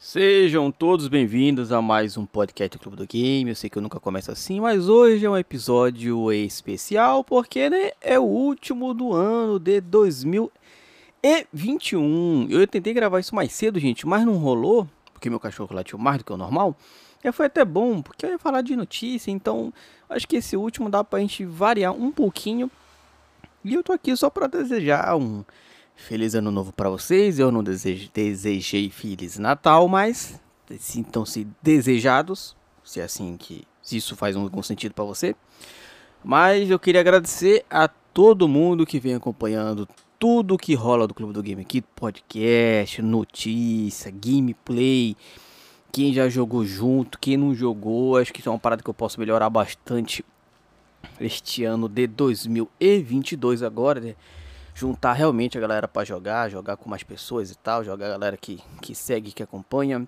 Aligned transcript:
Sejam 0.00 0.70
todos 0.70 1.08
bem-vindos 1.08 1.72
a 1.72 1.82
mais 1.82 2.16
um 2.16 2.24
podcast 2.24 2.78
do 2.78 2.80
Clube 2.80 2.96
do 2.96 3.04
Game. 3.04 3.50
Eu 3.50 3.56
sei 3.56 3.68
que 3.68 3.76
eu 3.76 3.82
nunca 3.82 3.98
começo 3.98 4.30
assim, 4.30 4.60
mas 4.60 4.88
hoje 4.88 5.26
é 5.26 5.30
um 5.30 5.36
episódio 5.36 6.32
especial 6.32 7.24
porque 7.24 7.68
né, 7.68 7.90
é 8.00 8.16
o 8.16 8.22
último 8.22 8.94
do 8.94 9.12
ano 9.12 9.58
de 9.58 9.80
2021. 9.80 12.46
Eu 12.48 12.64
tentei 12.68 12.94
gravar 12.94 13.18
isso 13.18 13.34
mais 13.34 13.52
cedo, 13.52 13.80
gente, 13.80 14.06
mas 14.06 14.24
não 14.24 14.36
rolou, 14.36 14.86
porque 15.12 15.28
meu 15.28 15.40
cachorro 15.40 15.74
latiu 15.74 15.98
mais 15.98 16.18
do 16.18 16.24
que 16.24 16.32
o 16.32 16.36
normal. 16.36 16.76
E 17.24 17.32
foi 17.32 17.46
até 17.46 17.64
bom, 17.64 18.00
porque 18.00 18.24
eu 18.24 18.30
ia 18.30 18.38
falar 18.38 18.62
de 18.62 18.76
notícia, 18.76 19.32
então 19.32 19.74
acho 20.08 20.28
que 20.28 20.36
esse 20.36 20.56
último 20.56 20.88
dá 20.88 21.02
pra 21.02 21.18
gente 21.18 21.44
variar 21.44 21.92
um 21.92 22.12
pouquinho. 22.12 22.70
E 23.64 23.74
eu 23.74 23.82
tô 23.82 23.92
aqui 23.92 24.16
só 24.16 24.30
para 24.30 24.46
desejar 24.46 25.16
um 25.16 25.42
Feliz 25.98 26.36
ano 26.36 26.52
novo 26.52 26.72
para 26.72 26.88
vocês. 26.88 27.40
Eu 27.40 27.50
não 27.50 27.62
desejo, 27.62 28.08
desejei 28.14 28.88
Feliz 28.88 29.36
Natal, 29.36 29.88
mas 29.88 30.40
sintam-se 30.78 31.46
desejados, 31.60 32.56
se 32.84 33.00
é 33.00 33.02
assim 33.02 33.36
que 33.36 33.66
se 33.82 33.96
isso 33.96 34.14
faz 34.14 34.36
algum 34.36 34.62
sentido 34.62 34.94
para 34.94 35.04
você. 35.04 35.34
Mas 36.24 36.70
eu 36.70 36.78
queria 36.78 37.00
agradecer 37.00 37.64
a 37.68 37.88
todo 37.88 38.48
mundo 38.48 38.86
que 38.86 39.00
vem 39.00 39.14
acompanhando 39.14 39.88
tudo 40.18 40.56
que 40.56 40.72
rola 40.72 41.06
do 41.06 41.12
Clube 41.12 41.32
do 41.32 41.42
Game 41.42 41.60
aqui, 41.60 41.82
podcast, 41.82 43.02
notícia, 43.02 44.10
gameplay, 44.10 45.16
quem 45.92 46.12
já 46.12 46.28
jogou 46.28 46.64
junto, 46.64 47.18
quem 47.18 47.36
não 47.36 47.54
jogou, 47.54 48.16
acho 48.16 48.32
que 48.32 48.38
isso 48.38 48.48
é 48.48 48.52
uma 48.52 48.58
parada 48.58 48.82
que 48.82 48.88
eu 48.88 48.94
posso 48.94 49.18
melhorar 49.18 49.50
bastante 49.50 50.24
este 51.20 51.64
ano 51.64 51.88
de 51.88 52.06
2022 52.06 53.64
agora, 53.64 54.00
né? 54.00 54.14
Juntar 54.78 55.12
realmente 55.12 55.58
a 55.58 55.60
galera 55.60 55.88
para 55.88 56.04
jogar, 56.04 56.48
jogar 56.48 56.76
com 56.76 56.88
mais 56.88 57.02
pessoas 57.02 57.50
e 57.50 57.58
tal, 57.58 57.82
jogar 57.82 58.06
a 58.06 58.10
galera 58.10 58.36
que, 58.36 58.62
que 58.80 58.94
segue, 58.94 59.32
que 59.32 59.42
acompanha. 59.42 60.06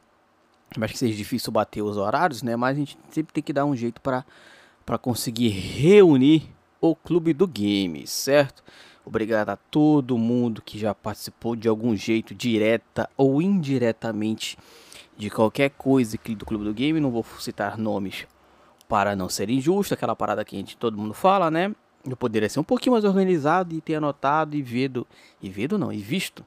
Acho 0.81 0.93
que 0.93 0.99
seja 0.99 1.17
difícil 1.17 1.53
bater 1.53 1.83
os 1.83 1.97
horários, 1.97 2.41
né? 2.41 2.55
Mas 2.55 2.77
a 2.77 2.79
gente 2.79 2.97
sempre 3.11 3.33
tem 3.33 3.43
que 3.43 3.53
dar 3.53 3.65
um 3.65 3.75
jeito 3.75 4.01
para 4.01 4.25
conseguir 5.01 5.49
reunir 5.49 6.49
o 6.81 6.95
clube 6.95 7.33
do 7.33 7.49
game, 7.49 8.07
certo? 8.07 8.63
Obrigado 9.05 9.49
a 9.49 9.57
todo 9.57 10.17
mundo 10.17 10.63
que 10.63 10.79
já 10.79 10.95
participou 10.95 11.57
de 11.57 11.67
algum 11.67 11.97
jeito, 11.97 12.33
direta 12.33 13.11
ou 13.17 13.43
indiretamente, 13.43 14.57
de 15.17 15.29
qualquer 15.31 15.71
coisa 15.71 16.15
aqui 16.15 16.37
do 16.37 16.47
clube 16.47 16.65
do 16.65 16.73
game. 16.73 17.01
Não 17.01 17.11
vou 17.11 17.27
citar 17.41 17.77
nomes 17.77 18.25
para 18.89 19.17
não 19.17 19.29
ser 19.29 19.51
injusto, 19.51 19.95
aquela 19.95 20.15
parada 20.15 20.45
que 20.45 20.55
a 20.55 20.59
gente 20.61 20.77
todo 20.77 20.97
mundo 20.97 21.13
fala, 21.13 21.51
né? 21.51 21.75
Eu 22.09 22.17
poderia 22.17 22.49
ser 22.49 22.61
um 22.61 22.65
pouquinho 22.65 22.93
mais 22.93 23.05
organizado 23.05 23.75
e 23.75 23.81
ter 23.81 23.97
anotado 23.97 24.57
e 24.57 24.63
visto, 24.63 25.07
e 25.41 25.51
visto 25.51 25.79
não, 25.79 25.93
e 25.93 25.99
visto 25.99 26.45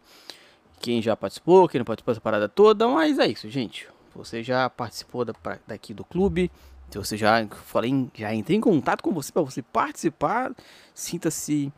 quem 0.79 1.01
já 1.01 1.15
participou, 1.15 1.67
quem 1.67 1.79
não 1.79 1.85
participou 1.85 2.13
dessa 2.13 2.21
parada 2.21 2.49
toda, 2.49 2.87
mas 2.87 3.19
é 3.19 3.27
isso, 3.27 3.49
gente. 3.49 3.87
Você 4.15 4.43
já 4.43 4.69
participou 4.69 5.23
da, 5.25 5.33
daqui 5.65 5.93
do 5.93 6.03
clube, 6.03 6.51
se 6.89 6.97
você 6.97 7.17
já 7.17 7.47
falei, 7.65 8.07
já 8.13 8.33
entrei 8.33 8.57
em 8.57 8.61
contato 8.61 9.01
com 9.01 9.11
você 9.11 9.31
para 9.31 9.41
você 9.41 9.61
participar, 9.61 10.51
sinta-se 10.93 11.71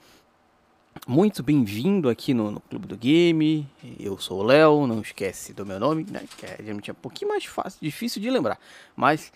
muito 1.07 1.43
bem-vindo 1.43 2.09
aqui 2.09 2.33
no, 2.33 2.51
no, 2.51 2.59
Clube 2.61 2.87
do 2.87 2.97
Game. 2.97 3.67
Eu 3.99 4.17
sou 4.17 4.39
o 4.39 4.43
Léo, 4.43 4.87
não 4.87 5.01
esquece 5.01 5.53
do 5.53 5.65
meu 5.65 5.79
nome, 5.79 6.05
né? 6.09 6.25
Que 6.37 6.45
é 6.45 6.91
um 6.91 6.95
pouquinho 6.95 7.29
mais 7.29 7.45
fácil, 7.45 7.79
difícil 7.81 8.21
de 8.21 8.29
lembrar, 8.29 8.59
mas 8.95 9.31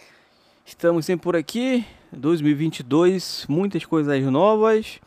Estamos 0.69 1.03
sempre 1.03 1.23
por 1.23 1.35
aqui, 1.35 1.83
2022, 2.11 3.45
muitas 3.47 3.85
coisas 3.85 4.23
novas. 4.23 4.99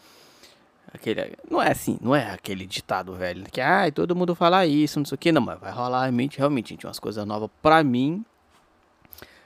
Aquele, 0.92 1.36
não 1.50 1.62
é 1.62 1.70
assim, 1.70 1.98
não 2.02 2.14
é 2.14 2.30
aquele 2.30 2.66
ditado 2.66 3.14
velho 3.14 3.44
que 3.50 3.62
ah, 3.62 3.90
todo 3.90 4.14
mundo 4.14 4.34
fala 4.34 4.66
isso, 4.66 4.98
não 4.98 5.06
sei 5.06 5.14
o 5.14 5.18
que, 5.18 5.32
não, 5.32 5.40
mas 5.40 5.58
vai 5.58 5.72
rolar 5.72 6.02
realmente, 6.02 6.38
realmente, 6.38 6.68
gente, 6.70 6.86
umas 6.86 6.98
coisas 6.98 7.24
novas 7.26 7.48
pra 7.62 7.82
mim. 7.82 8.22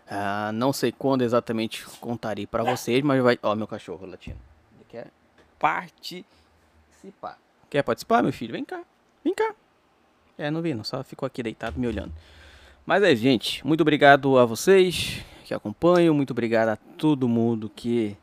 Ah, 0.08 0.50
não 0.52 0.72
sei 0.72 0.92
quando 0.92 1.22
exatamente 1.22 1.84
contarei 2.00 2.46
pra 2.46 2.62
vocês, 2.64 3.02
mas 3.02 3.22
vai. 3.22 3.38
Ó, 3.42 3.54
meu 3.54 3.66
cachorro 3.66 4.06
latindo. 4.06 4.38
Ele 4.74 4.84
quer 4.88 5.10
participar. 5.58 7.38
Quer 7.70 7.82
participar, 7.82 8.22
meu 8.22 8.32
filho? 8.32 8.52
Vem 8.52 8.64
cá, 8.64 8.82
vem 9.24 9.34
cá. 9.34 9.54
É, 10.38 10.50
não 10.50 10.60
vi, 10.62 10.74
não, 10.74 10.84
só 10.84 11.02
ficou 11.02 11.26
aqui 11.26 11.42
deitado 11.42 11.78
me 11.78 11.86
olhando. 11.86 12.12
Mas 12.84 13.02
é, 13.02 13.14
gente, 13.16 13.66
muito 13.66 13.80
obrigado 13.80 14.38
a 14.38 14.44
vocês 14.44 15.24
que 15.46 15.54
acompanham. 15.54 16.12
Muito 16.12 16.32
obrigado 16.32 16.70
a 16.70 16.76
todo 16.76 17.28
mundo 17.28 17.70
que 17.74 18.16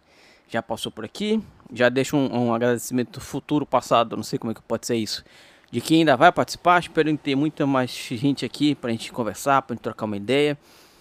já 0.49 0.61
passou 0.61 0.91
por 0.91 1.05
aqui. 1.05 1.41
Já 1.71 1.87
deixo 1.87 2.17
um, 2.17 2.47
um 2.47 2.53
agradecimento 2.53 3.21
futuro, 3.21 3.65
passado, 3.65 4.17
não 4.17 4.23
sei 4.23 4.37
como 4.37 4.51
é 4.51 4.53
que 4.53 4.61
pode 4.61 4.85
ser 4.85 4.95
isso. 4.95 5.23
De 5.71 5.79
quem 5.79 5.99
ainda 5.99 6.17
vai 6.17 6.31
participar. 6.31 6.79
Espero 6.79 7.15
ter 7.17 7.35
muita 7.35 7.65
mais 7.65 7.91
gente 7.91 8.45
aqui 8.45 8.75
para 8.75 8.89
a 8.89 8.91
gente 8.91 9.11
conversar, 9.11 9.61
para 9.61 9.73
gente 9.73 9.83
trocar 9.83 10.05
uma 10.05 10.17
ideia. 10.17 10.57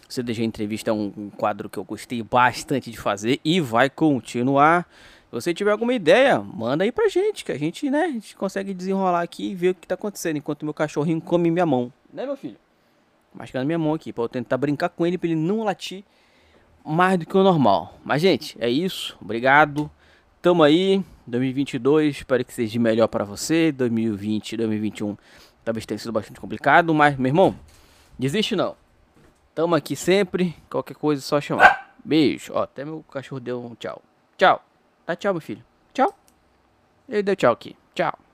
CDG 0.09 0.44
Entrevista 0.44 0.91
é 0.91 0.93
um, 0.93 1.12
um 1.16 1.31
quadro 1.31 1.69
que 1.69 1.78
eu 1.78 1.84
gostei 1.84 2.22
bastante 2.22 2.91
de 2.91 2.99
fazer 2.99 3.41
e 3.44 3.61
vai 3.61 3.91
continuar. 3.91 4.87
Se 5.25 5.32
você 5.32 5.53
tiver 5.53 5.72
alguma 5.72 5.94
ideia, 5.94 6.38
manda 6.38 6.84
aí 6.84 6.93
pra 6.93 7.09
gente, 7.09 7.44
que 7.44 7.50
a 7.50 7.59
gente, 7.59 7.91
né, 7.91 8.05
a 8.05 8.11
gente 8.11 8.37
consegue 8.37 8.72
desenrolar 8.75 9.22
aqui 9.22 9.50
e 9.50 9.55
ver 9.55 9.71
o 9.71 9.75
que 9.75 9.88
tá 9.88 9.94
acontecendo 9.94 10.37
enquanto 10.37 10.65
meu 10.65 10.75
cachorrinho 10.75 11.21
come 11.21 11.50
minha 11.50 11.66
mão. 11.66 11.93
Né, 12.12 12.27
meu 12.27 12.37
filho? 12.37 12.56
Mascando 13.34 13.66
minha 13.66 13.78
mão 13.78 13.94
aqui, 13.94 14.12
para 14.12 14.25
eu 14.25 14.28
tentar 14.28 14.56
brincar 14.56 14.88
com 14.88 15.06
ele, 15.06 15.19
para 15.19 15.28
ele 15.28 15.41
não 15.41 15.65
latir 15.65 16.04
mais 16.84 17.19
do 17.19 17.26
que 17.26 17.37
o 17.37 17.43
normal. 17.43 17.98
Mas, 18.04 18.22
gente, 18.22 18.56
é 18.60 18.69
isso. 18.69 19.16
Obrigado. 19.20 19.91
Tamo 20.41 20.62
aí. 20.62 21.03
2022, 21.26 22.16
espero 22.16 22.44
que 22.44 22.53
seja 22.53 22.78
melhor 22.81 23.06
para 23.06 23.25
você. 23.25 23.70
2020, 23.70 24.56
2021 24.56 25.16
talvez 25.65 25.87
tenha 25.87 25.98
sido 25.98 26.12
bastante 26.12 26.41
complicado, 26.41 26.93
mas, 26.93 27.16
meu 27.16 27.28
irmão, 27.28 27.54
desiste 28.19 28.56
não. 28.56 28.76
Tamo 29.54 29.75
aqui 29.75 29.94
sempre. 29.94 30.56
Qualquer 30.69 30.94
coisa, 30.94 31.20
é 31.20 31.25
só 31.25 31.41
chamar. 31.41 31.94
Beijo. 32.04 32.53
Ó, 32.54 32.62
até 32.62 32.84
meu 32.84 33.04
cachorro 33.04 33.41
deu 33.41 33.64
um 33.64 33.75
tchau. 33.75 34.03
Tchau. 34.37 34.62
Dá 35.06 35.14
tchau, 35.14 35.34
meu 35.34 35.41
filho. 35.41 35.64
Tchau. 35.93 36.12
Ele 37.09 37.22
deu 37.22 37.37
tchau 37.37 37.53
aqui. 37.53 37.76
Tchau. 37.94 38.31